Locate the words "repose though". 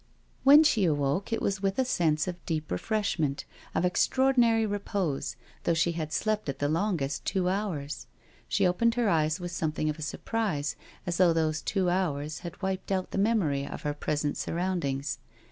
4.65-5.75